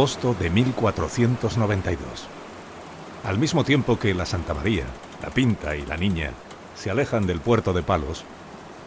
[0.00, 2.26] agosto de 1492.
[3.22, 4.84] Al mismo tiempo que la Santa María,
[5.22, 6.30] la Pinta y la Niña
[6.74, 8.24] se alejan del puerto de Palos,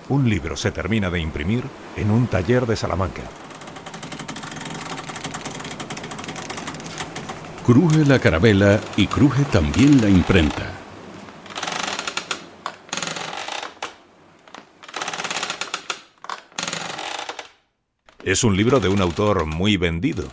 [0.09, 1.65] un libro se termina de imprimir
[1.97, 3.21] en un taller de Salamanca.
[7.63, 10.71] Cruje la carabela y cruje también la imprenta.
[18.23, 20.23] Es un libro de un autor muy vendido,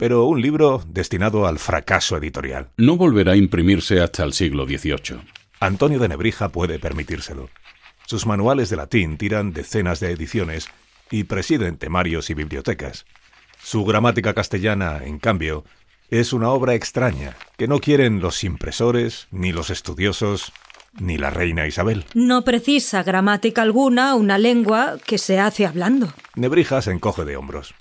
[0.00, 2.70] pero un libro destinado al fracaso editorial.
[2.78, 5.20] No volverá a imprimirse hasta el siglo XVIII.
[5.60, 7.50] Antonio de Nebrija puede permitírselo.
[8.06, 10.68] Sus manuales de latín tiran decenas de ediciones
[11.10, 13.04] y presiden temarios y bibliotecas.
[13.62, 15.66] Su gramática castellana, en cambio,
[16.08, 20.54] es una obra extraña que no quieren los impresores, ni los estudiosos,
[20.98, 22.06] ni la reina Isabel.
[22.14, 26.10] No precisa gramática alguna una lengua que se hace hablando.
[26.36, 27.74] Nebrija se encoge de hombros.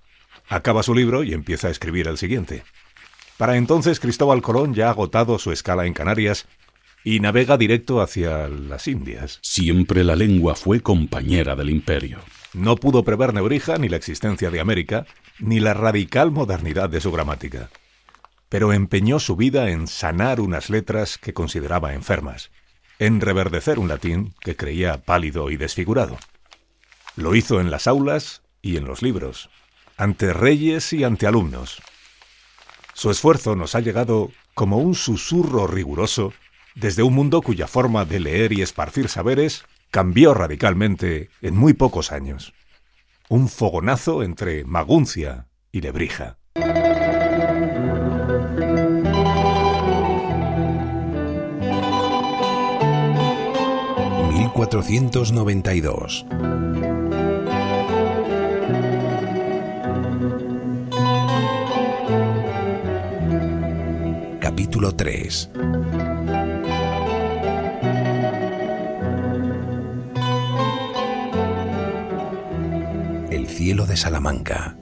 [0.49, 2.63] Acaba su libro y empieza a escribir el siguiente.
[3.37, 6.47] Para entonces Cristóbal Colón ya ha agotado su escala en Canarias
[7.03, 9.39] y navega directo hacia las Indias.
[9.43, 12.19] Siempre la lengua fue compañera del imperio.
[12.53, 15.05] No pudo prever Nebrija ni la existencia de América,
[15.37, 17.69] ni la radical modernidad de su gramática.
[18.49, 22.49] Pero empeñó su vida en sanar unas letras que consideraba enfermas,
[22.97, 26.17] en reverdecer un latín que creía pálido y desfigurado.
[27.15, 29.49] Lo hizo en las aulas y en los libros,
[29.99, 31.81] ante reyes y ante alumnos.
[32.93, 36.31] Su esfuerzo nos ha llegado como un susurro riguroso
[36.73, 42.13] desde un mundo cuya forma de leer y esparcir saberes cambió radicalmente en muy pocos
[42.13, 42.53] años.
[43.27, 46.37] Un fogonazo entre Maguncia y Lebrija.
[54.59, 56.68] ...1492...
[64.39, 65.49] Capítulo 3
[73.59, 74.78] cielo de Salamanca.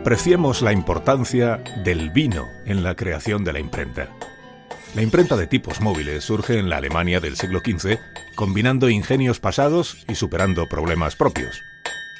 [0.00, 4.08] Apreciemos la importancia del vino en la creación de la imprenta.
[4.94, 7.98] La imprenta de tipos móviles surge en la Alemania del siglo XV
[8.34, 11.60] combinando ingenios pasados y superando problemas propios.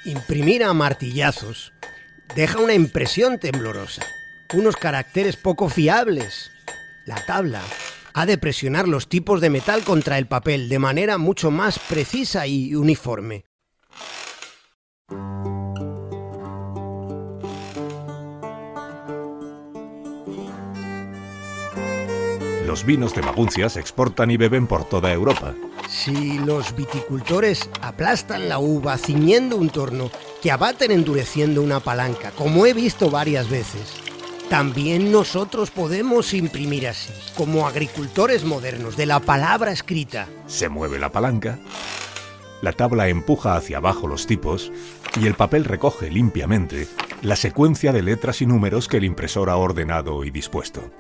[0.05, 1.73] Imprimir a martillazos
[2.37, 4.03] deja una impresión temblorosa,
[4.53, 6.53] unos caracteres poco fiables.
[7.07, 7.63] La tabla
[8.13, 12.47] ha de presionar los tipos de metal contra el papel de manera mucho más precisa
[12.47, 13.47] y uniforme.
[22.67, 25.55] Los vinos de Maguncia se exportan y beben por toda Europa.
[25.89, 30.11] Si los viticultores aplastan la uva ciñendo un torno
[30.43, 33.95] que abaten endureciendo una palanca, como he visto varias veces,
[34.49, 40.29] también nosotros podemos imprimir así, como agricultores modernos de la palabra escrita.
[40.47, 41.59] Se mueve la palanca,
[42.63, 44.71] la tabla empuja hacia abajo los tipos
[45.19, 46.89] y el papel recoge limpiamente
[47.23, 50.91] la secuencia de letras y números que el impresor ha ordenado y dispuesto.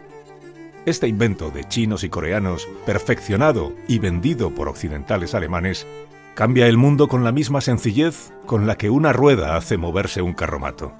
[0.86, 5.86] Este invento de chinos y coreanos, perfeccionado y vendido por occidentales alemanes,
[6.34, 10.32] cambia el mundo con la misma sencillez con la que una rueda hace moverse un
[10.32, 10.92] carromato.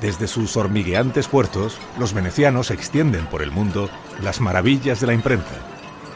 [0.00, 3.88] Desde sus hormigueantes puertos, los venecianos extienden por el mundo
[4.20, 5.54] las maravillas de la imprenta,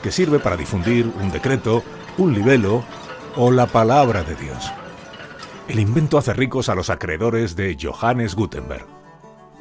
[0.02, 1.84] que sirve para difundir un decreto,
[2.18, 2.82] un libelo
[3.36, 4.72] o la palabra de Dios.
[5.68, 8.86] El invento hace ricos a los acreedores de Johannes Gutenberg.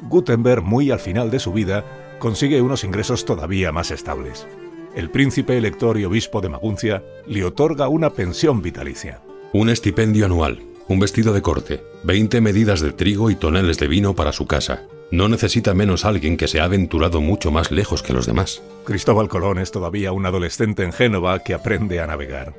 [0.02, 1.84] Gutenberg, muy al final de su vida,
[2.18, 4.46] consigue unos ingresos todavía más estables.
[4.94, 9.20] El príncipe elector y obispo de Maguncia le otorga una pensión vitalicia.
[9.52, 14.14] Un estipendio anual, un vestido de corte, 20 medidas de trigo y toneles de vino
[14.14, 14.82] para su casa.
[15.10, 18.62] No necesita menos alguien que se ha aventurado mucho más lejos que los demás.
[18.84, 22.54] Cristóbal Colón es todavía un adolescente en Génova que aprende a navegar.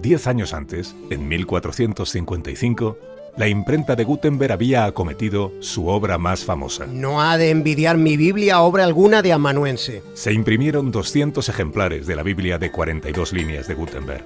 [0.00, 2.98] Diez años antes, en 1455,
[3.36, 6.86] la imprenta de Gutenberg había acometido su obra más famosa.
[6.86, 10.02] No ha de envidiar mi Biblia obra alguna de amanuense.
[10.14, 14.24] Se imprimieron 200 ejemplares de la Biblia de 42 líneas de Gutenberg.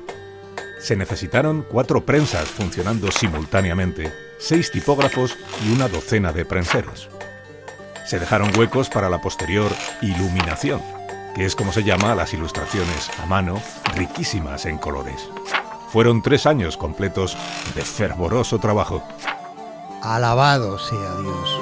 [0.80, 5.36] Se necesitaron cuatro prensas funcionando simultáneamente, seis tipógrafos
[5.66, 7.10] y una docena de prenseros.
[8.06, 9.70] Se dejaron huecos para la posterior
[10.00, 10.80] iluminación,
[11.34, 13.60] que es como se llama a las ilustraciones a mano,
[13.94, 15.28] riquísimas en colores.
[15.90, 17.36] Fueron tres años completos
[17.74, 19.02] de fervoroso trabajo.
[20.02, 21.60] Alabado sea Dios.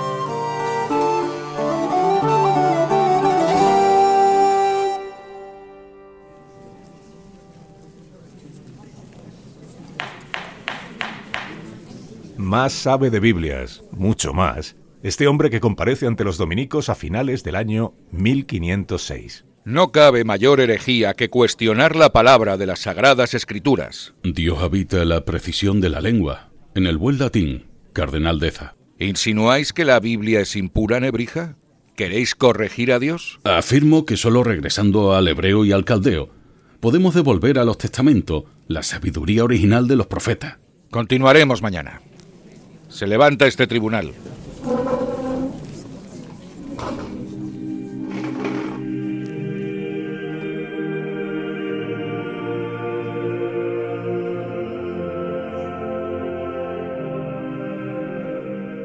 [12.36, 17.44] Más sabe de Biblias, mucho más, este hombre que comparece ante los dominicos a finales
[17.44, 19.47] del año 1506.
[19.64, 24.14] No cabe mayor herejía que cuestionar la palabra de las sagradas escrituras.
[24.22, 28.74] Dios habita la precisión de la lengua, en el buen latín, cardenal Deza.
[28.98, 31.56] ¿Insinuáis que la Biblia es impura, Nebrija?
[31.96, 33.40] ¿Queréis corregir a Dios?
[33.44, 36.30] Afirmo que solo regresando al hebreo y al caldeo
[36.80, 40.58] podemos devolver a los testamentos la sabiduría original de los profetas.
[40.90, 42.00] Continuaremos mañana.
[42.88, 44.12] Se levanta este tribunal.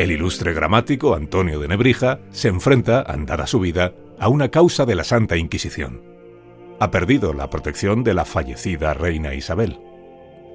[0.04, 4.96] El ilustre gramático Antonio de Nebrija se enfrenta, andada su vida, a una causa de
[4.96, 6.02] la Santa Inquisición.
[6.82, 9.80] Ha perdido la protección de la fallecida reina Isabel.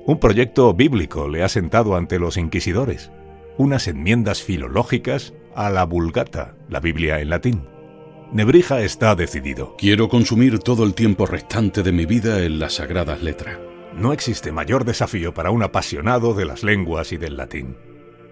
[0.04, 3.10] Un proyecto bíblico le ha sentado ante los inquisidores,
[3.56, 7.62] unas enmiendas filológicas a la Vulgata, la Biblia en latín.
[8.30, 9.76] Nebrija está decidido.
[9.78, 13.58] Quiero consumir todo el tiempo restante de mi vida en las sagradas letras.
[13.94, 17.87] No existe mayor desafío para un apasionado de las lenguas y del latín.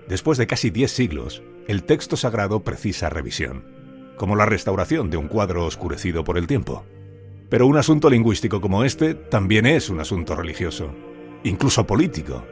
[0.09, 3.65] Después de casi diez siglos, el texto sagrado precisa revisión,
[4.17, 6.85] como la restauración de un cuadro oscurecido por el tiempo.
[7.49, 10.93] Pero un asunto lingüístico como este también es un asunto religioso,
[11.45, 12.45] incluso político.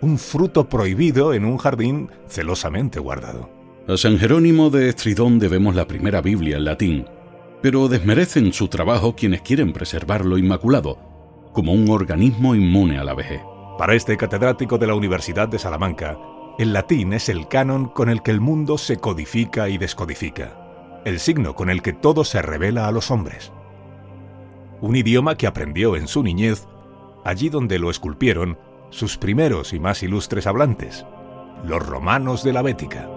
[0.00, 3.50] Un fruto prohibido en un jardín celosamente guardado.
[3.86, 7.06] A San Jerónimo de Estridón debemos la primera Biblia en latín,
[7.62, 10.98] pero desmerecen su trabajo quienes quieren preservarlo inmaculado,
[11.52, 13.40] como un organismo inmune a la vejez.
[13.78, 16.18] Para este catedrático de la Universidad de Salamanca,
[16.58, 21.20] el latín es el canon con el que el mundo se codifica y descodifica, el
[21.20, 23.52] signo con el que todo se revela a los hombres.
[24.80, 26.66] Un idioma que aprendió en su niñez,
[27.24, 28.58] allí donde lo esculpieron
[28.90, 31.06] sus primeros y más ilustres hablantes,
[31.64, 33.08] los romanos de la Bética.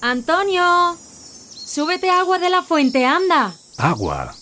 [0.00, 3.54] Antonio, súbete agua de la fuente, anda.
[3.76, 4.34] Agua.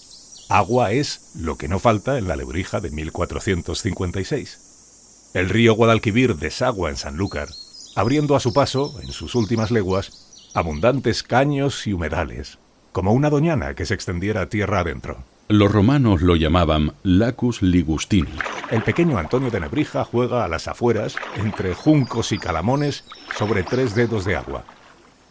[0.49, 5.31] Agua es lo que no falta en la lebrija de 1456.
[5.33, 7.49] El río Guadalquivir desagua en Sanlúcar,
[7.97, 12.59] abriendo a su paso, en sus últimas leguas, abundantes caños y humedales,
[12.93, 15.25] como una doñana que se extendiera tierra adentro.
[15.49, 18.33] Los romanos lo llamaban Lacus Ligustini.
[18.71, 23.05] El pequeño Antonio de Nebrija juega a las afueras, entre juncos y calamones,
[23.37, 24.65] sobre tres dedos de agua.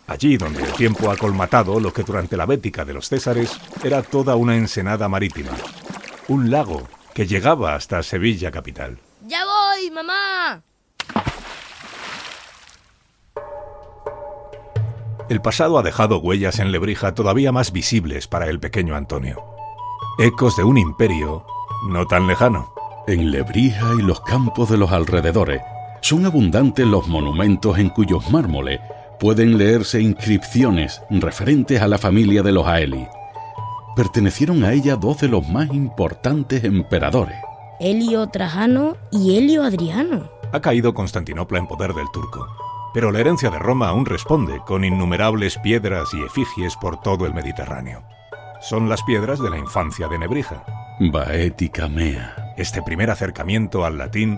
[0.08, 4.02] Allí donde el tiempo ha colmatado lo que durante la Bética de los Césares era
[4.04, 5.52] toda una ensenada marítima.
[6.28, 6.84] Un lago
[7.14, 8.98] que llegaba hasta Sevilla capital.
[9.26, 10.64] ¡Ya voy, mamá!
[15.30, 19.44] El pasado ha dejado huellas en Lebrija todavía más visibles para el pequeño Antonio.
[20.20, 21.46] Ecos de un imperio
[21.88, 22.74] no tan lejano.
[23.08, 25.62] En Lebrija y los campos de los alrededores
[26.02, 28.80] son abundantes los monumentos en cuyos mármoles
[29.24, 33.08] pueden leerse inscripciones referentes a la familia de los Aeli.
[33.96, 37.38] Pertenecieron a ella dos de los más importantes emperadores.
[37.80, 40.30] Helio Trajano y Helio Adriano.
[40.52, 42.46] Ha caído Constantinopla en poder del turco,
[42.94, 47.34] pero la herencia de Roma aún responde con innumerables piedras y efigies por todo el
[47.34, 48.04] Mediterráneo.
[48.60, 50.66] Son las piedras de la infancia de Nebrija.
[51.00, 52.54] Baetica mea.
[52.58, 54.38] Este primer acercamiento al latín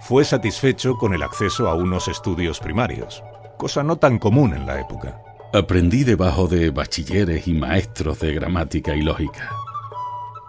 [0.00, 3.22] fue satisfecho con el acceso a unos estudios primarios,
[3.56, 5.20] cosa no tan común en la época.
[5.52, 9.50] Aprendí debajo de bachilleres y maestros de gramática y lógica.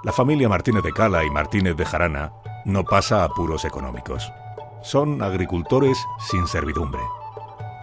[0.03, 2.33] La familia Martínez de Cala y Martínez de Jarana
[2.65, 4.31] no pasa apuros económicos.
[4.81, 7.01] Son agricultores sin servidumbre.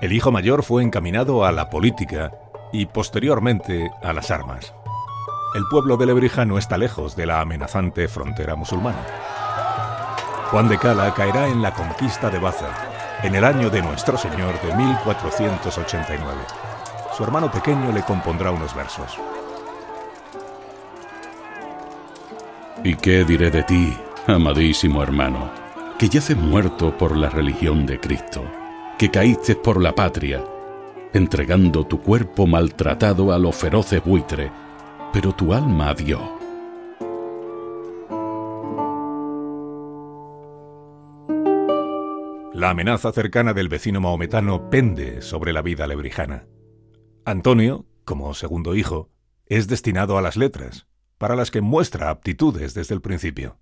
[0.01, 2.33] El hijo mayor fue encaminado a la política
[2.73, 4.75] y posteriormente a las armas.
[5.55, 9.05] El pueblo de Lebrija no está lejos de la amenazante frontera musulmana.
[10.51, 12.92] Juan de Cala caerá en la conquista de Baza,
[13.23, 16.41] en el año de Nuestro Señor de 1489.
[17.17, 19.17] Su hermano pequeño le compondrá unos versos.
[22.83, 25.51] ¿Y qué diré de ti, amadísimo hermano,
[25.99, 28.45] que yaces muerto por la religión de Cristo,
[28.99, 30.43] que caíste por la patria,
[31.13, 34.51] entregando tu cuerpo maltratado a los feroces buitres,
[35.13, 36.42] pero tu alma a Dios?
[42.63, 46.47] La amenaza cercana del vecino maometano pende sobre la vida lebrijana.
[47.25, 49.11] Antonio, como segundo hijo,
[49.47, 50.87] es destinado a las letras,
[51.19, 53.59] para las que muestra aptitudes desde el principio.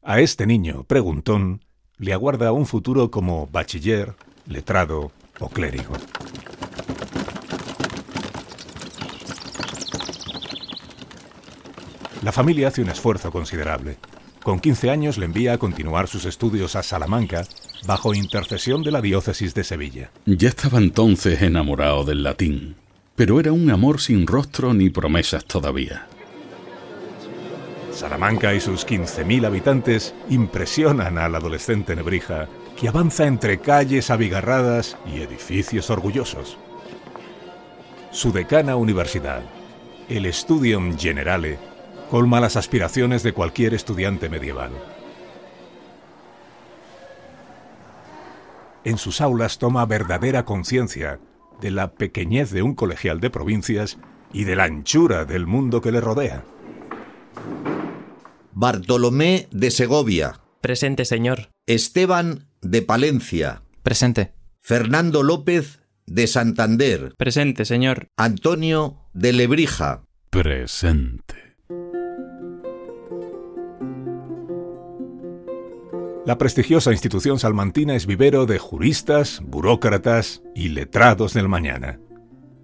[0.00, 1.62] A este niño, preguntón,
[1.98, 4.14] le aguarda un futuro como bachiller,
[4.46, 5.92] letrado o clérigo.
[12.22, 13.98] La familia hace un esfuerzo considerable.
[14.42, 17.46] Con 15 años le envía a continuar sus estudios a Salamanca
[17.86, 20.10] bajo intercesión de la diócesis de Sevilla.
[20.24, 22.76] Ya estaba entonces enamorado del latín,
[23.16, 26.06] pero era un amor sin rostro ni promesas todavía.
[27.92, 35.20] Salamanca y sus 15.000 habitantes impresionan al adolescente Nebrija, que avanza entre calles abigarradas y
[35.20, 36.56] edificios orgullosos.
[38.10, 39.42] Su decana universidad,
[40.08, 41.58] el Studium Generale,
[42.10, 44.72] colma las aspiraciones de cualquier estudiante medieval.
[48.84, 51.20] En sus aulas toma verdadera conciencia
[51.60, 53.98] de la pequeñez de un colegial de provincias
[54.32, 56.44] y de la anchura del mundo que le rodea.
[58.52, 60.40] Bartolomé de Segovia.
[60.60, 61.50] Presente, señor.
[61.66, 63.62] Esteban de Palencia.
[63.82, 64.34] Presente.
[64.60, 67.14] Fernando López de Santander.
[67.16, 68.08] Presente, señor.
[68.16, 70.02] Antonio de Lebrija.
[70.30, 71.49] Presente.
[76.26, 81.98] La prestigiosa institución salmantina es vivero de juristas, burócratas y letrados del mañana.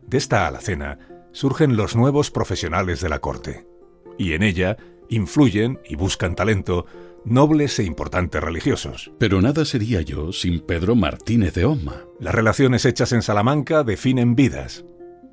[0.06, 0.98] De esta alacena
[1.32, 3.66] surgen los nuevos profesionales de la corte,
[4.18, 4.76] y en ella
[5.08, 6.84] influyen y buscan talento
[7.24, 9.10] nobles e importantes religiosos.
[9.18, 12.04] Pero nada sería yo sin Pedro Martínez de Osma.
[12.20, 14.84] Las relaciones hechas en Salamanca definen vidas.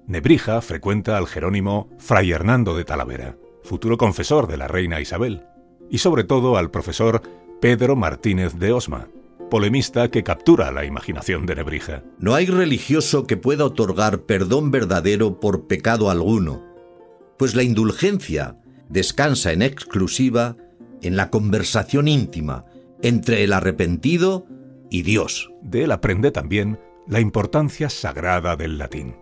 [0.08, 5.44] Nebrija frecuenta al jerónimo Fray Hernando de Talavera, futuro confesor de la reina Isabel,
[5.90, 7.22] y sobre todo al profesor
[7.64, 9.08] Pedro Martínez de Osma,
[9.50, 12.04] polemista que captura la imaginación de Nebrija.
[12.20, 16.62] No hay religioso que pueda otorgar perdón verdadero por pecado alguno,
[17.38, 18.58] pues la indulgencia
[18.90, 20.58] descansa en exclusiva
[21.02, 22.66] en la conversación íntima
[23.02, 24.46] entre el arrepentido
[24.90, 25.50] y Dios.
[25.62, 29.16] De él aprende también la importancia sagrada del latín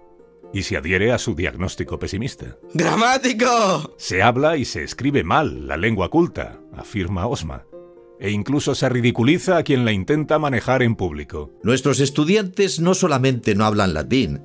[0.52, 2.58] y se adhiere a su diagnóstico pesimista.
[2.74, 3.94] ¡Gramático!
[4.00, 7.66] Se habla y se escribe mal la lengua culta, afirma Osma,
[8.22, 11.52] e incluso se ridiculiza a quien la intenta manejar en público.
[11.64, 14.44] Nuestros estudiantes no solamente no hablan latín,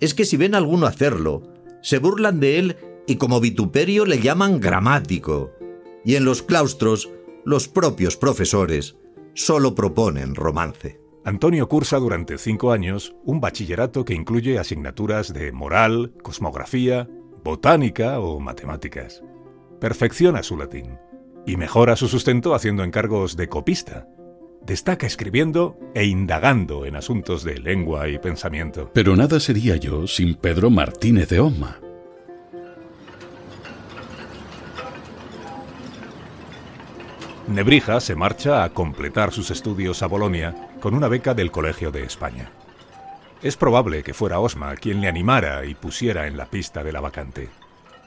[0.00, 1.44] es que si ven a alguno hacerlo,
[1.82, 2.76] se burlan de él
[3.06, 5.52] y como vituperio le llaman gramático.
[6.04, 7.10] Y en los claustros,
[7.44, 8.96] los propios profesores
[9.34, 11.00] solo proponen romance.
[11.24, 17.08] Antonio cursa durante cinco años un bachillerato que incluye asignaturas de moral, cosmografía,
[17.44, 19.22] botánica o matemáticas.
[19.78, 20.98] Perfecciona su latín
[21.46, 24.06] y mejora su sustento haciendo encargos de copista.
[24.64, 28.90] Destaca escribiendo e indagando en asuntos de lengua y pensamiento.
[28.94, 31.78] Pero nada sería yo sin Pedro Martínez de Osma.
[37.48, 42.04] Nebrija se marcha a completar sus estudios a Bolonia con una beca del Colegio de
[42.04, 42.50] España.
[43.42, 47.00] Es probable que fuera Osma quien le animara y pusiera en la pista de la
[47.00, 47.48] vacante.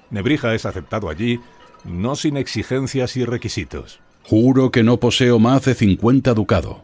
[0.09, 1.41] Nebrija es aceptado allí
[1.85, 3.99] no sin exigencias y requisitos.
[4.23, 6.77] Juro que no poseo más de 50 ducados.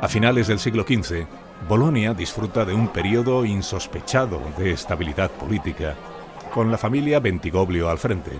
[0.00, 1.26] A finales del siglo XV,
[1.68, 5.96] Bolonia disfruta de un periodo insospechado de estabilidad política,
[6.54, 8.30] con la familia Bentigoblio al frente.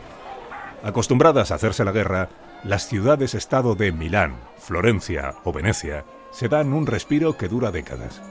[0.84, 2.28] Acostumbradas a hacerse la guerra,
[2.62, 8.22] las ciudades-estado de Milán, Florencia o Venecia se dan un respiro que dura décadas.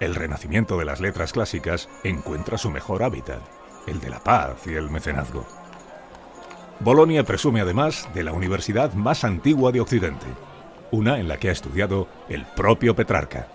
[0.00, 3.40] El renacimiento de las letras clásicas encuentra su mejor hábitat,
[3.86, 5.46] el de la paz y el mecenazgo.
[6.80, 10.26] Bolonia presume además de la universidad más antigua de Occidente,
[10.90, 13.48] una en la que ha estudiado el propio Petrarca.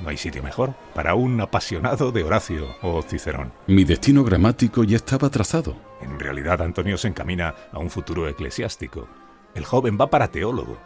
[0.00, 3.52] No hay sitio mejor para un apasionado de Horacio o Cicerón.
[3.66, 5.76] Mi destino gramático ya estaba trazado.
[6.02, 9.08] En realidad Antonio se encamina a un futuro eclesiástico.
[9.54, 10.76] El joven va para teólogo.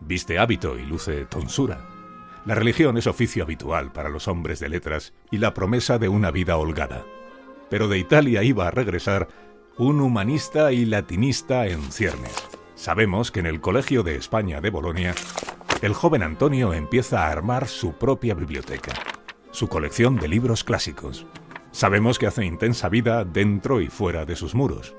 [0.00, 1.86] Viste hábito y luce tonsura.
[2.44, 6.30] La religión es oficio habitual para los hombres de letras y la promesa de una
[6.30, 7.04] vida holgada.
[7.70, 9.28] Pero de Italia iba a regresar
[9.78, 12.34] un humanista y latinista en ciernes.
[12.74, 15.14] Sabemos que en el Colegio de España de Bolonia,
[15.80, 18.92] el joven Antonio empieza a armar su propia biblioteca,
[19.50, 21.26] su colección de libros clásicos.
[21.72, 24.94] Sabemos que hace intensa vida dentro y fuera de sus muros.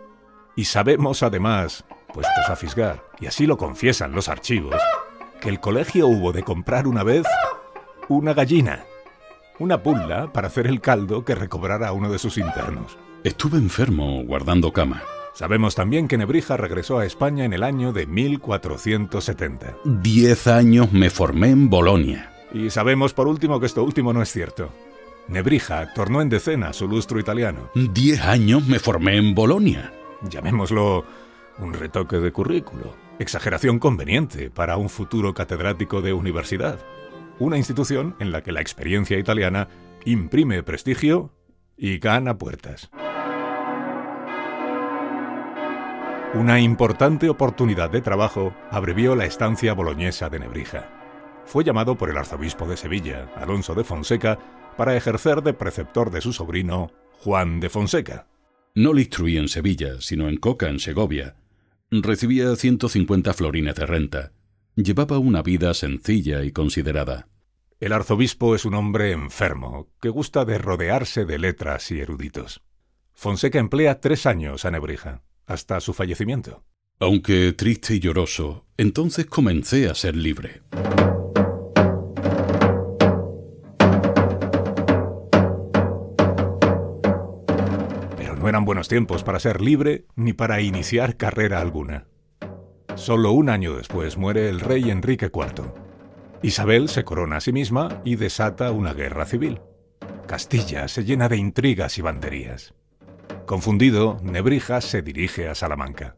[0.56, 4.82] Y sabemos además, puestos a fisgar, y así lo confiesan los archivos,
[5.42, 7.28] que el colegio hubo de comprar una vez
[8.08, 8.86] una gallina,
[9.60, 12.98] una pulla para hacer el caldo que recobrara uno de sus internos.
[13.26, 15.04] Estuve enfermo guardando cama.
[15.34, 19.76] Sabemos también que Nebrija regresó a España en el año de 1470.
[19.84, 22.32] Diez años me formé en Bolonia.
[22.54, 24.70] Y sabemos por último que esto último no es cierto.
[25.28, 27.72] Nebrija tornó en decena su lustro italiano.
[27.76, 29.92] Diez años me formé en Bolonia.
[30.30, 31.04] Llamémoslo
[31.60, 32.96] un retoque de currículo.
[33.20, 36.80] Exageración conveniente para un futuro catedrático de universidad.
[37.40, 39.68] Una institución en la que la experiencia italiana
[40.06, 41.32] imprime prestigio
[41.78, 42.90] y gana puertas.
[46.34, 50.90] Una importante oportunidad de trabajo abrevió la estancia boloñesa de Nebrija.
[51.46, 54.38] Fue llamado por el arzobispo de Sevilla, Alonso de Fonseca,
[54.76, 56.92] para ejercer de preceptor de su sobrino,
[57.24, 58.28] Juan de Fonseca.
[58.74, 61.36] No le instruí en Sevilla, sino en Coca, en Segovia.
[61.92, 64.32] Recibía 150 florines de renta.
[64.76, 67.28] Llevaba una vida sencilla y considerada.
[67.80, 72.64] El arzobispo es un hombre enfermo, que gusta de rodearse de letras y eruditos.
[73.14, 76.64] Fonseca emplea tres años a Nebrija, hasta su fallecimiento.
[77.00, 80.62] Aunque triste y lloroso, entonces comencé a ser libre.
[88.46, 92.06] No eran buenos tiempos para ser libre ni para iniciar carrera alguna.
[92.94, 95.64] Solo un año después muere el rey Enrique IV.
[96.44, 99.62] Isabel se corona a sí misma y desata una guerra civil.
[100.28, 102.76] Castilla se llena de intrigas y banderías.
[103.48, 106.18] Confundido, Nebrija se dirige a Salamanca.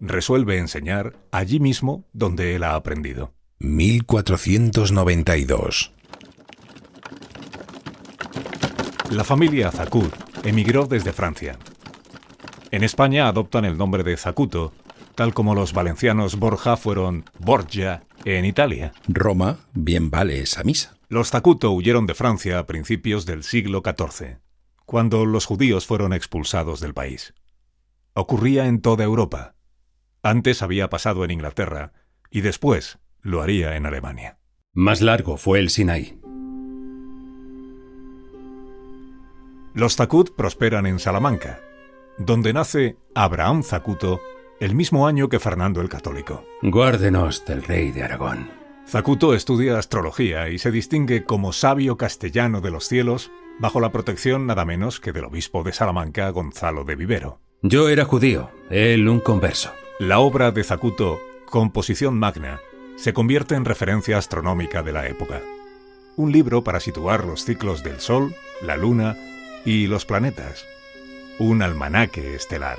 [0.00, 3.34] Resuelve enseñar allí mismo donde él ha aprendido.
[3.58, 5.92] 1492.
[9.10, 10.10] La familia Zacud
[10.44, 11.58] emigró desde Francia.
[12.70, 14.72] En España adoptan el nombre de Zacuto,
[15.14, 18.92] tal como los valencianos Borja fueron Borgia en Italia.
[19.08, 20.96] Roma bien vale esa misa.
[21.08, 24.38] Los Zacuto huyeron de Francia a principios del siglo XIV,
[24.84, 27.34] cuando los judíos fueron expulsados del país.
[28.14, 29.54] Ocurría en toda Europa.
[30.22, 31.92] Antes había pasado en Inglaterra
[32.30, 34.38] y después lo haría en Alemania.
[34.72, 36.23] Más largo fue el Sinaí.
[39.74, 41.60] Los Zacut prosperan en Salamanca,
[42.16, 44.20] donde nace Abraham Zacuto
[44.60, 46.44] el mismo año que Fernando el Católico.
[46.62, 48.52] Guárdenos del rey de Aragón.
[48.88, 54.46] Zacuto estudia astrología y se distingue como sabio castellano de los cielos bajo la protección
[54.46, 57.40] nada menos que del obispo de Salamanca, Gonzalo de Vivero.
[57.60, 59.72] Yo era judío, él un converso.
[59.98, 62.60] La obra de Zacuto, Composición Magna,
[62.94, 65.40] se convierte en referencia astronómica de la época.
[66.14, 69.16] Un libro para situar los ciclos del Sol, la Luna
[69.64, 70.66] y los planetas.
[71.38, 72.78] Un almanaque estelar.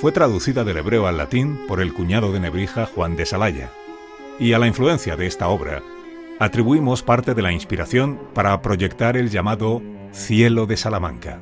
[0.00, 3.70] Fue traducida del hebreo al latín por el cuñado de Nebrija Juan de Salaya.
[4.38, 5.82] Y a la influencia de esta obra
[6.38, 11.40] atribuimos parte de la inspiración para proyectar el llamado Cielo de Salamanca.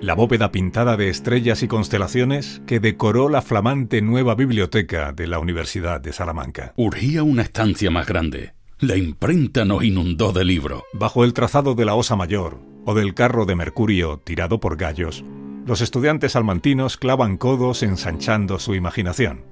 [0.00, 5.38] La bóveda pintada de estrellas y constelaciones que decoró la flamante nueva biblioteca de la
[5.38, 6.72] Universidad de Salamanca.
[6.76, 8.54] Urgía una estancia más grande.
[8.78, 10.84] La imprenta nos inundó de libro.
[10.94, 15.24] Bajo el trazado de la Osa Mayor o del carro de Mercurio tirado por gallos,
[15.66, 19.44] los estudiantes salmantinos clavan codos ensanchando su imaginación.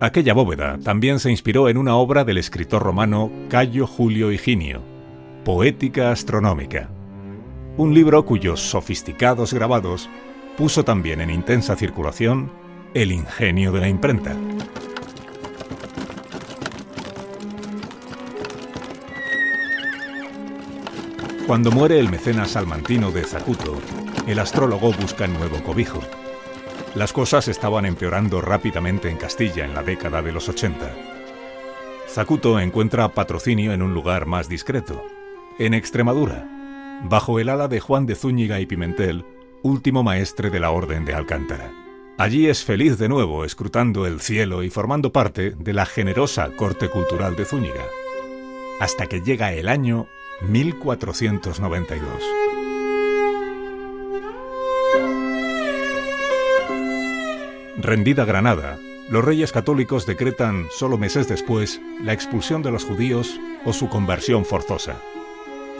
[0.00, 4.82] Aquella bóveda también se inspiró en una obra del escritor romano Cayo Julio Higinio,
[5.44, 6.90] Poética Astronómica,
[7.76, 10.08] un libro cuyos sofisticados grabados
[10.56, 12.50] puso también en intensa circulación
[12.94, 14.36] el ingenio de la imprenta.
[21.48, 23.80] Cuando muere el mecenas salmantino de Zacuto,
[24.26, 25.98] el astrólogo busca nuevo cobijo.
[26.94, 30.94] Las cosas estaban empeorando rápidamente en Castilla en la década de los 80.
[32.06, 35.02] Zacuto encuentra patrocinio en un lugar más discreto,
[35.58, 36.46] en Extremadura,
[37.04, 39.24] bajo el ala de Juan de Zúñiga y Pimentel,
[39.62, 41.72] último maestre de la Orden de Alcántara.
[42.18, 46.90] Allí es feliz de nuevo, escrutando el cielo y formando parte de la generosa corte
[46.90, 47.86] cultural de Zúñiga,
[48.80, 50.08] hasta que llega el año
[50.42, 52.08] 1492.
[57.76, 63.72] Rendida Granada, los reyes católicos decretan, solo meses después, la expulsión de los judíos o
[63.72, 64.96] su conversión forzosa.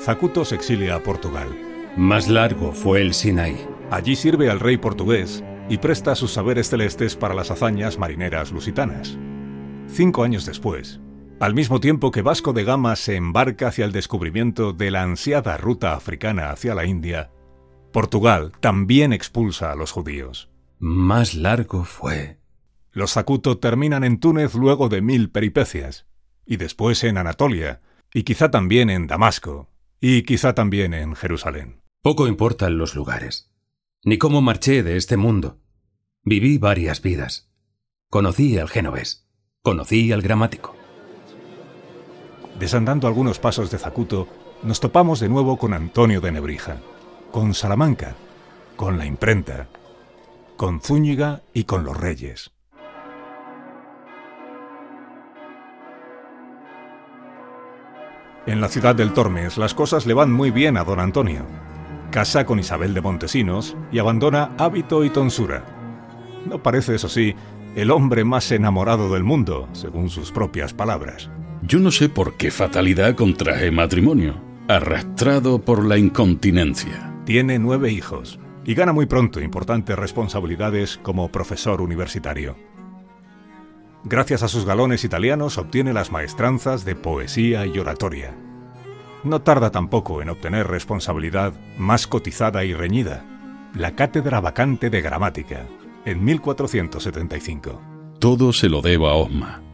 [0.01, 1.49] Zacuto se exilia a Portugal.
[1.97, 3.67] Más largo fue el Sinaí.
[3.91, 9.19] Allí sirve al rey portugués y presta sus saberes celestes para las hazañas marineras lusitanas.
[9.89, 11.01] Cinco años después,
[11.41, 15.57] al mismo tiempo que Vasco de Gama se embarca hacia el descubrimiento de la ansiada
[15.57, 17.31] ruta africana hacia la India,
[17.93, 20.51] Portugal también expulsa a los judíos.
[20.79, 22.39] Más largo fue.
[22.93, 26.07] Los Zacuto terminan en Túnez luego de mil peripecias,
[26.45, 27.81] y después en Anatolia,
[28.13, 29.69] y quizá también en Damasco,
[30.01, 31.83] y quizá también en Jerusalén.
[32.03, 33.53] Poco importan los lugares,
[34.05, 35.59] ni cómo marché de este mundo.
[36.25, 37.51] Viví varias vidas.
[38.11, 39.29] Conocí al genovés.
[39.63, 40.78] Conocí al gramático.
[42.59, 44.27] Desandando algunos pasos de Zacuto,
[44.65, 46.79] nos topamos de nuevo con Antonio de Nebrija,
[47.31, 48.17] con Salamanca,
[48.75, 49.69] con la imprenta,
[50.57, 52.51] con Zúñiga y con los reyes.
[58.47, 61.43] En la ciudad del Tormes las cosas le van muy bien a don Antonio.
[62.11, 65.65] Casa con Isabel de Montesinos y abandona hábito y tonsura.
[66.45, 67.37] No parece, eso sí,
[67.77, 71.31] el hombre más enamorado del mundo, según sus propias palabras.
[71.69, 77.15] Yo no sé por qué fatalidad contraje matrimonio, arrastrado por la incontinencia.
[77.27, 82.57] Tiene nueve hijos y gana muy pronto importantes responsabilidades como profesor universitario.
[84.03, 88.35] Gracias a sus galones italianos obtiene las maestranzas de poesía y oratoria.
[89.23, 93.27] No tarda tampoco en obtener responsabilidad más cotizada y reñida,
[93.75, 95.67] la cátedra vacante de gramática,
[96.07, 97.83] en 1475.
[98.19, 99.68] Todo se lo debo a Osma.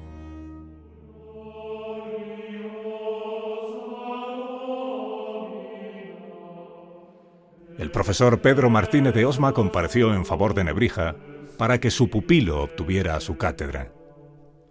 [7.79, 11.17] El profesor Pedro Martínez de Osma compareció en favor de Nebrija
[11.59, 13.93] para que su pupilo obtuviera su cátedra.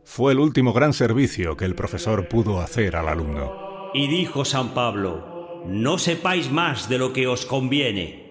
[0.06, 3.92] Fue el último gran servicio que el profesor pudo hacer al alumno.
[3.94, 8.24] Y dijo San Pablo, no sepáis más de lo que os conviene.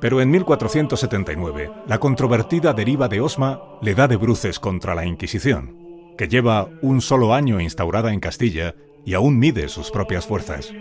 [0.00, 6.14] Pero en 1479, la controvertida deriva de Osma le da de bruces contra la Inquisición,
[6.18, 10.72] que lleva un solo año instaurada en Castilla y aún mide sus propias fuerzas.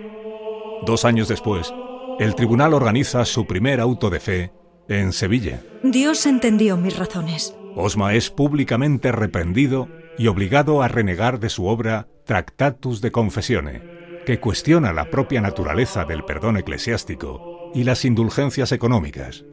[0.86, 1.72] Dos años después,
[2.20, 4.52] el tribunal organiza su primer auto de fe
[4.88, 5.62] en Sevilla.
[5.84, 7.56] Dios entendió mis razones.
[7.76, 13.82] Osma es públicamente reprendido y obligado a renegar de su obra Tractatus de Confessione,
[14.26, 19.46] que cuestiona la propia naturaleza del perdón eclesiástico y las indulgencias económicas.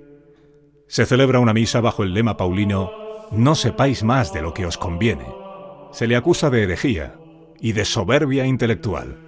[0.88, 2.90] Se celebra una misa bajo el lema paulino
[3.30, 5.26] No sepáis más de lo que os conviene.
[5.92, 7.14] Se le acusa de herejía
[7.60, 9.27] y de soberbia intelectual.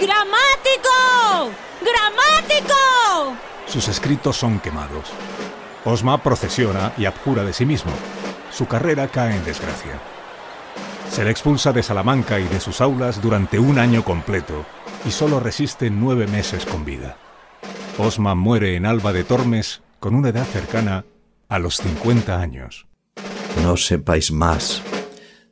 [0.00, 1.52] ¡Gramático!
[1.82, 3.36] ¡Gramático!
[3.66, 5.10] Sus escritos son quemados.
[5.84, 7.92] Osma procesiona y abjura de sí mismo.
[8.50, 10.00] Su carrera cae en desgracia.
[11.10, 14.64] Se le expulsa de Salamanca y de sus aulas durante un año completo
[15.04, 17.16] y solo resiste nueve meses con vida.
[17.98, 21.04] Osma muere en Alba de Tormes con una edad cercana
[21.48, 22.86] a los 50 años.
[23.62, 24.82] No sepáis más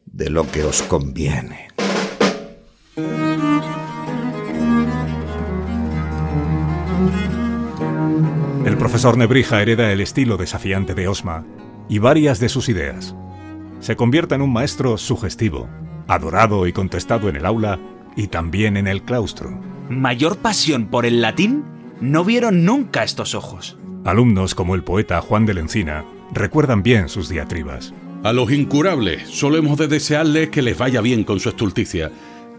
[0.06, 1.68] de lo que os conviene.
[8.78, 11.44] El profesor Nebrija hereda el estilo desafiante de Osma
[11.88, 13.16] y varias de sus ideas.
[13.80, 15.68] Se convierte en un maestro sugestivo,
[16.06, 17.80] adorado y contestado en el aula
[18.14, 19.60] y también en el claustro.
[19.88, 21.64] Mayor pasión por el latín
[22.00, 23.76] no vieron nunca estos ojos.
[24.04, 27.92] Alumnos como el poeta Juan de la Encina recuerdan bien sus diatribas.
[28.22, 32.12] A los incurables solo hemos de desearles que les vaya bien con su estulticia,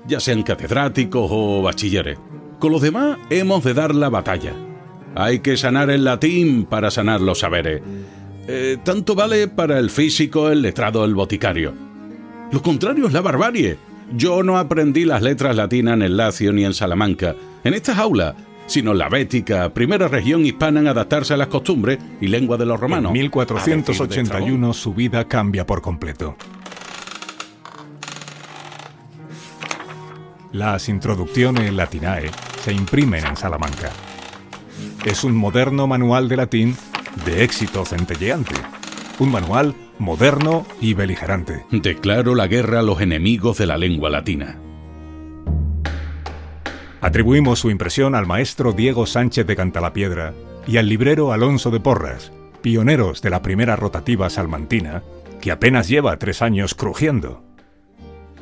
[0.06, 2.20] ya sean catedráticos o bachilleres.
[2.60, 4.54] Con los demás hemos de dar la batalla.
[5.16, 7.82] Hay que sanar el latín para sanar los saberes.
[8.48, 11.74] Eh, tanto vale para el físico, el letrado, el boticario.
[12.52, 13.78] Lo contrario es la barbarie.
[14.16, 18.34] Yo no aprendí las letras latinas en el Lacio ni en Salamanca, en estas aulas,
[18.66, 22.80] sino la bética, primera región hispana en adaptarse a las costumbres y lengua de los
[22.80, 23.12] romanos.
[23.12, 26.36] En 1481 su vida cambia por completo.
[30.52, 32.32] Las introducciones latinae
[32.64, 33.92] se imprimen en Salamanca.
[35.06, 36.76] Es un moderno manual de latín
[37.26, 38.56] de éxito centelleante.
[39.18, 41.66] Un manual moderno y beligerante.
[41.72, 44.60] Declaro la guerra a los enemigos de la lengua latina.
[47.00, 50.34] Atribuimos su impresión al maestro Diego Sánchez de Cantalapiedra
[50.68, 55.02] y al librero Alonso de Porras, pioneros de la primera rotativa salmantina,
[55.40, 57.42] que apenas lleva tres años crujiendo.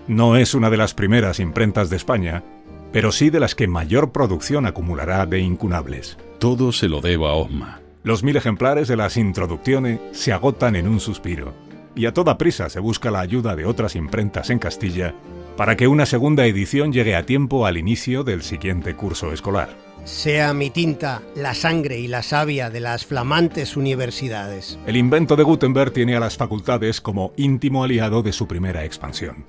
[0.07, 2.43] No es una de las primeras imprentas de España,
[2.91, 6.17] pero sí de las que mayor producción acumulará de incunables.
[6.39, 7.81] Todo se lo debo a Osma.
[8.03, 11.53] Los mil ejemplares de las introducciones se agotan en un suspiro,
[11.95, 15.15] y a toda prisa se busca la ayuda de otras imprentas en Castilla
[15.57, 19.69] para que una segunda edición llegue a tiempo al inicio del siguiente curso escolar.
[20.05, 24.77] Sea mi tinta la sangre y la savia de las flamantes universidades.
[24.85, 29.45] El invento de Gutenberg tiene a las facultades como íntimo aliado de su primera expansión.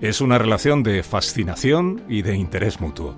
[0.00, 3.16] Es una relación de fascinación y de interés mutuo.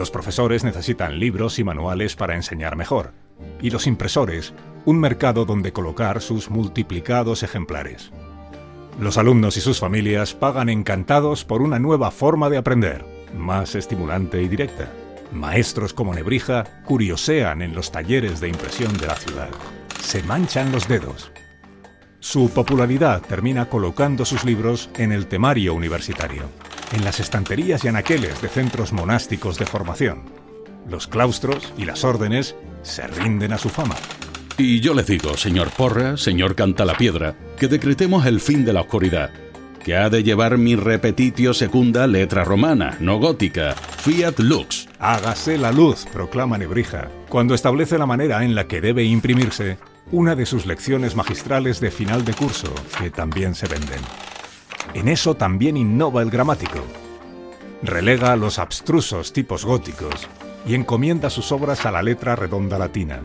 [0.00, 3.12] Los profesores necesitan libros y manuales para enseñar mejor,
[3.60, 4.54] y los impresores
[4.86, 8.10] un mercado donde colocar sus multiplicados ejemplares.
[8.98, 13.04] Los alumnos y sus familias pagan encantados por una nueva forma de aprender,
[13.36, 14.90] más estimulante y directa.
[15.32, 19.50] Maestros como Nebrija curiosean en los talleres de impresión de la ciudad.
[20.00, 21.30] Se manchan los dedos.
[22.20, 26.44] Su popularidad termina colocando sus libros en el temario universitario,
[26.92, 30.22] en las estanterías y anaqueles de centros monásticos de formación.
[30.88, 33.96] Los claustros y las órdenes se rinden a su fama.
[34.58, 38.72] Y yo les digo, señor Porra, señor Canta la Piedra, que decretemos el fin de
[38.72, 39.30] la oscuridad,
[39.82, 44.88] que ha de llevar mi repetitio secunda letra romana, no gótica, fiat lux.
[44.98, 49.78] Hágase la luz, proclama Nebrija, cuando establece la manera en la que debe imprimirse
[50.12, 54.00] una de sus lecciones magistrales de final de curso, que también se venden.
[54.94, 56.80] En eso también innova el gramático.
[57.82, 60.28] Relega los abstrusos tipos góticos
[60.66, 63.20] y encomienda sus obras a la letra redonda latina,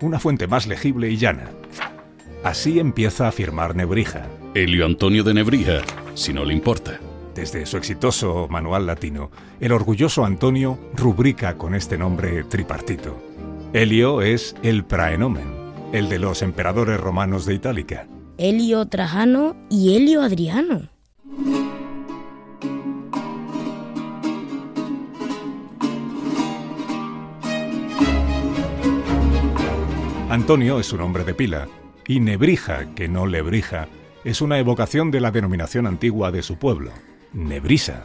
[0.00, 1.50] una fuente más legible y llana.
[2.44, 4.26] Así empieza a firmar Nebrija.
[4.54, 5.82] Helio Antonio de Nebrija,
[6.14, 7.00] si no le importa.
[7.34, 13.16] Desde su exitoso manual latino, el orgulloso Antonio rubrica con este nombre tripartito.
[13.72, 15.46] Helio es el praenomen,
[15.92, 18.06] el de los emperadores romanos de Itálica.
[18.38, 20.88] Helio Trajano y Helio Adriano.
[30.30, 31.68] Antonio es un nombre de pila,
[32.06, 33.88] y Nebrija, que no Lebrija,
[34.24, 36.92] es una evocación de la denominación antigua de su pueblo,
[37.32, 38.04] Nebrisa,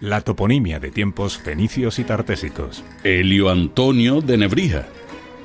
[0.00, 2.82] la toponimia de tiempos fenicios y tartésicos.
[3.04, 4.86] Helio Antonio de Nebrija,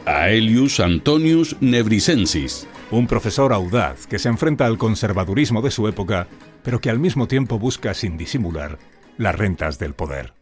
[0.05, 2.65] Aelius Antonius Nebrisensis.
[2.91, 6.27] Un profesor audaz que se enfrenta al conservadurismo de su época,
[6.63, 8.79] pero que al mismo tiempo busca sin disimular
[9.17, 10.33] las rentas del poder.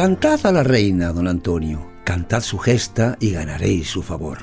[0.00, 4.38] Cantad a la reina, don Antonio, cantad su gesta y ganaréis su favor.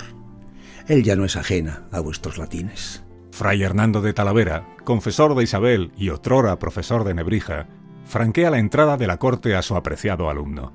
[0.87, 3.03] Él ya no es ajena a vuestros latines.
[3.31, 7.67] Fray Hernando de Talavera, confesor de Isabel y otrora profesor de Nebrija,
[8.05, 10.73] franquea la entrada de la corte a su apreciado alumno.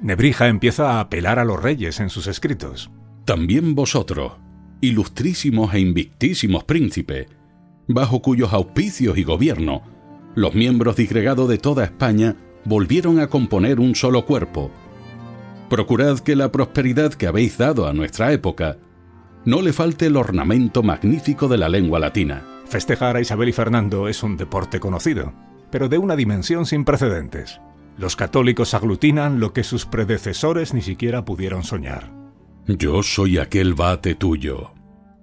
[0.00, 2.92] Nebrija empieza a apelar a los reyes en sus escritos.
[3.24, 4.34] También vosotros,
[4.80, 7.26] ilustrísimos e invictísimos príncipes,
[7.88, 9.82] bajo cuyos auspicios y gobierno,
[10.36, 14.70] los miembros disgregados de toda España volvieron a componer un solo cuerpo.
[15.68, 18.78] Procurad que la prosperidad que habéis dado a nuestra época
[19.44, 22.44] no le falte el ornamento magnífico de la lengua latina.
[22.66, 25.32] Festejar a Isabel y Fernando es un deporte conocido,
[25.70, 27.60] pero de una dimensión sin precedentes.
[27.96, 32.12] Los católicos aglutinan lo que sus predecesores ni siquiera pudieron soñar.
[32.66, 34.72] Yo soy aquel bate tuyo.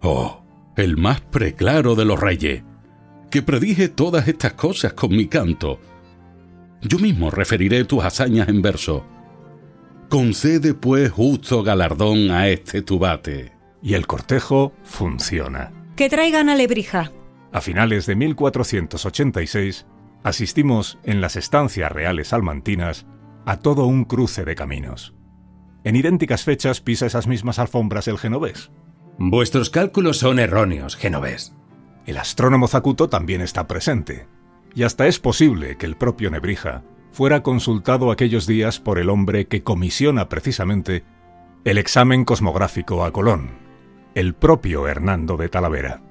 [0.01, 0.43] Oh,
[0.75, 2.63] el más preclaro de los reyes,
[3.29, 5.79] que predije todas estas cosas con mi canto
[6.87, 9.05] yo mismo referiré tus hazañas en verso.
[10.09, 13.53] Concede pues justo galardón a este tubate.
[13.81, 15.71] Y el cortejo funciona.
[15.95, 17.11] Que traigan a Lebrija.
[17.51, 19.85] A finales de 1486
[20.23, 23.05] asistimos en las estancias reales salmantinas
[23.45, 25.13] a todo un cruce de caminos.
[25.83, 28.71] En idénticas fechas pisa esas mismas alfombras el genovés.
[29.17, 31.53] Vuestros cálculos son erróneos, genovés.
[32.05, 34.27] El astrónomo Zacuto también está presente
[34.75, 39.47] y hasta es posible que el propio Nebrija fuera consultado aquellos días por el hombre
[39.47, 41.05] que comisiona precisamente
[41.63, 43.51] el examen cosmográfico a Colón,
[44.13, 46.01] el propio Hernando de Talavera.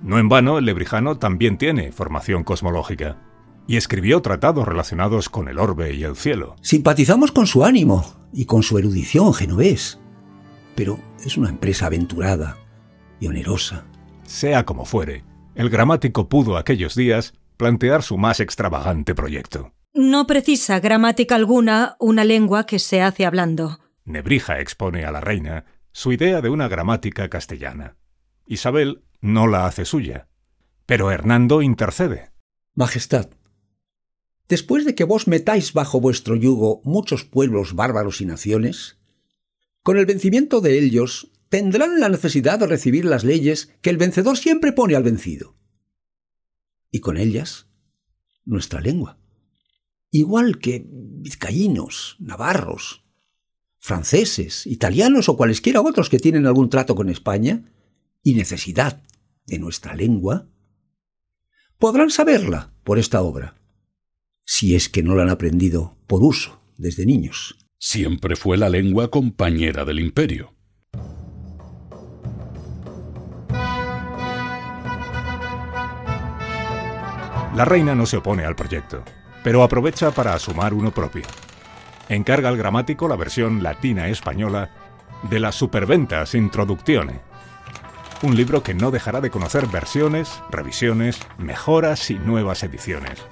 [0.00, 3.18] No en vano, el lebrijano también tiene formación cosmológica
[3.66, 6.54] y escribió tratados relacionados con el orbe y el cielo.
[6.60, 9.98] Simpatizamos con su ánimo y con su erudición genovés,
[10.76, 12.58] pero es una empresa aventurada
[13.18, 13.86] y onerosa.
[14.22, 15.24] Sea como fuere,
[15.56, 19.72] el gramático pudo aquellos días plantear su más extravagante proyecto.
[19.94, 23.80] No precisa gramática alguna una lengua que se hace hablando.
[24.04, 27.96] Nebrija expone a la reina su idea de una gramática castellana.
[28.46, 30.28] Isabel no la hace suya,
[30.84, 32.30] pero Hernando intercede.
[32.74, 33.30] Majestad,
[34.48, 38.98] después de que vos metáis bajo vuestro yugo muchos pueblos bárbaros y naciones,
[39.82, 44.36] con el vencimiento de ellos tendrán la necesidad de recibir las leyes que el vencedor
[44.36, 45.56] siempre pone al vencido
[46.90, 47.66] y con ellas
[48.44, 49.18] nuestra lengua.
[50.10, 53.04] Igual que vizcaínos, navarros,
[53.78, 57.72] franceses, italianos o cualesquiera otros que tienen algún trato con España
[58.22, 59.02] y necesidad
[59.46, 60.48] de nuestra lengua,
[61.78, 63.56] podrán saberla por esta obra,
[64.44, 67.56] si es que no la han aprendido por uso desde niños.
[67.78, 70.55] Siempre fue la lengua compañera del imperio.
[77.56, 79.02] La reina no se opone al proyecto,
[79.42, 81.24] pero aprovecha para asumar uno propio.
[82.10, 84.68] Encarga al gramático la versión latina española
[85.30, 87.20] de las superventas Introductione.
[88.20, 93.22] Un libro que no dejará de conocer versiones, revisiones, mejoras y nuevas ediciones.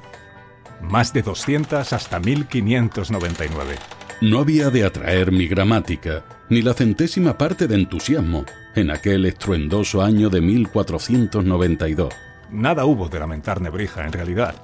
[0.80, 3.76] Más de 200 hasta 1599.
[4.22, 10.00] No había de atraer mi gramática, ni la centésima parte de entusiasmo, en aquel estruendoso
[10.00, 12.33] año de 1492.
[12.54, 14.54] Nada hubo de lamentar Nebrija, en realidad.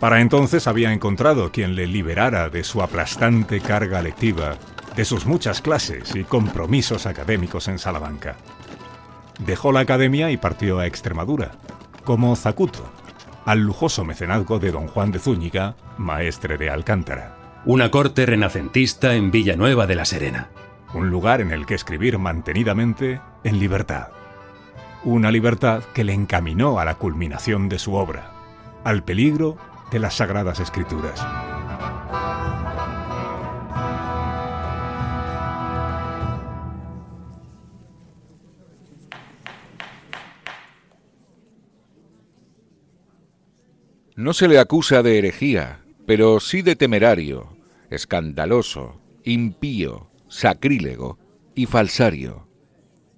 [0.00, 4.56] Para entonces había encontrado quien le liberara de su aplastante carga lectiva,
[4.96, 8.36] de sus muchas clases y compromisos académicos en Salamanca.
[9.38, 11.52] Dejó la academia y partió a Extremadura,
[12.04, 12.84] como Zacuto,
[13.46, 17.36] al lujoso mecenazgo de don Juan de Zúñiga, maestre de Alcántara.
[17.64, 20.50] Una corte renacentista en Villanueva de la Serena.
[20.92, 24.08] Un lugar en el que escribir mantenidamente en libertad.
[25.02, 28.32] Una libertad que le encaminó a la culminación de su obra,
[28.84, 29.56] al peligro
[29.90, 31.24] de las Sagradas Escrituras.
[44.16, 47.56] No se le acusa de herejía, pero sí de temerario,
[47.88, 51.18] escandaloso, impío, sacrílego
[51.54, 52.46] y falsario.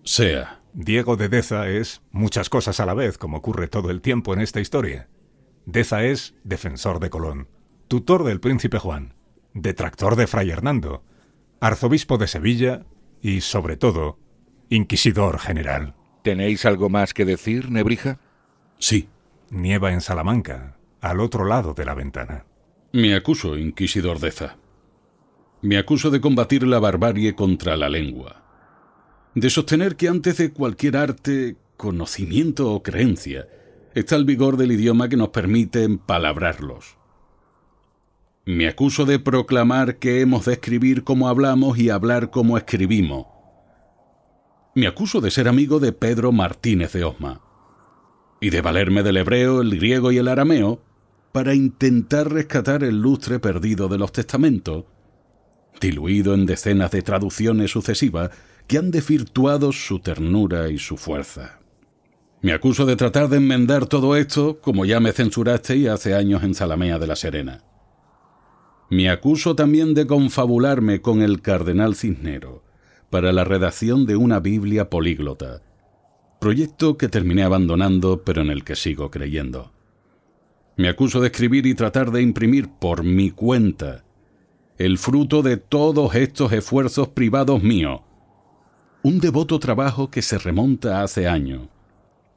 [0.05, 0.62] Sea.
[0.75, 4.41] Diego de Deza es muchas cosas a la vez, como ocurre todo el tiempo en
[4.41, 5.09] esta historia.
[5.67, 7.49] Deza es defensor de Colón,
[7.89, 9.15] tutor del príncipe Juan,
[9.53, 11.05] detractor de Fray Hernando,
[11.61, 12.87] arzobispo de Sevilla
[13.21, 14.19] y, sobre todo,
[14.71, 15.95] inquisidor general.
[16.23, 18.19] ¿Tenéis algo más que decir, Nebrija?
[18.79, 19.09] Sí.
[19.51, 22.47] Nieva en Salamanca, al otro lado de la ventana.
[22.95, 24.57] Me acuso, inquisidor Deza.
[25.61, 28.42] Me acuso de combatir la barbarie contra la lengua.
[29.35, 33.49] De sostener que antes de cualquier arte, conocimiento o creencia,
[33.95, 36.97] está el vigor del idioma que nos permite empalabrarlos.
[38.45, 43.27] Me acuso de proclamar que hemos de escribir como hablamos y hablar como escribimos.
[44.75, 47.40] Me acuso de ser amigo de Pedro Martínez de Osma
[48.40, 50.83] y de valerme del hebreo, el griego y el arameo
[51.31, 54.85] para intentar rescatar el lustre perdido de los testamentos,
[55.81, 58.31] diluido en decenas de traducciones sucesivas
[58.66, 61.61] que han desvirtuado su ternura y su fuerza.
[62.40, 66.55] Me acuso de tratar de enmendar todo esto como ya me censurasteis hace años en
[66.55, 67.64] Zalamea de la Serena.
[68.90, 72.64] Me acuso también de confabularme con el cardenal Cisnero
[73.11, 75.62] para la redacción de una Biblia políglota,
[76.40, 79.72] proyecto que terminé abandonando pero en el que sigo creyendo.
[80.77, 84.05] Me acuso de escribir y tratar de imprimir por mi cuenta
[84.79, 88.01] el fruto de todos estos esfuerzos privados míos.
[89.05, 91.69] Un devoto trabajo que se remonta hace años.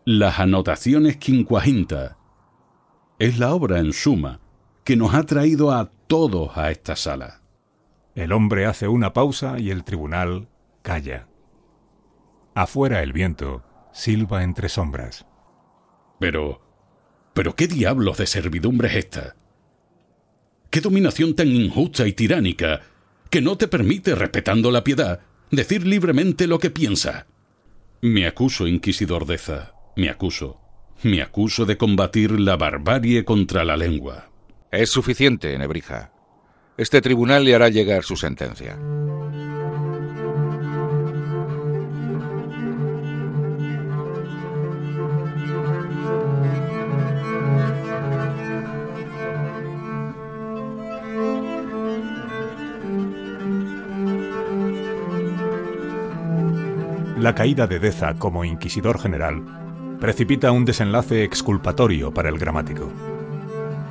[0.03, 2.17] Las anotaciones quincuaginta
[3.19, 4.39] es la obra en suma
[4.83, 7.41] que nos ha traído a todos a esta sala.
[8.15, 10.47] El hombre hace una pausa y el tribunal
[10.81, 11.27] calla.
[12.55, 15.27] Afuera el viento silba entre sombras.
[16.19, 16.61] Pero,
[17.35, 19.35] ¿pero qué diablos de servidumbre es esta?
[20.71, 22.81] ¿Qué dominación tan injusta y tiránica
[23.29, 27.27] que no te permite, respetando la piedad, decir libremente lo que piensa?
[28.01, 30.59] Me acuso, inquisidor Deza, me acuso.
[31.03, 34.29] Me acuso de combatir la barbarie contra la lengua.
[34.71, 36.11] Es suficiente, Nebrija.
[36.77, 38.77] Este tribunal le hará llegar su sentencia.
[57.25, 62.93] La caída de Deza como inquisidor general precipita un desenlace exculpatorio para el gramático.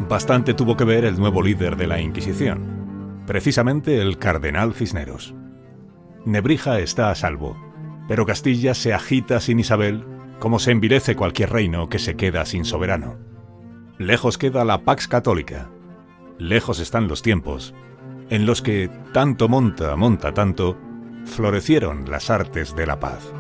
[0.08, 5.34] Bastante tuvo que ver el nuevo líder de la Inquisición, precisamente el cardenal Cisneros.
[6.24, 7.56] Nebrija está a salvo,
[8.06, 10.04] pero Castilla se agita sin Isabel
[10.38, 13.18] como se envilece cualquier reino que se queda sin soberano.
[13.98, 15.72] Lejos queda la Pax Católica.
[16.38, 17.74] Lejos están los tiempos
[18.30, 20.78] en los que tanto monta, monta tanto,
[21.24, 23.32] florecieron las artes de la paz.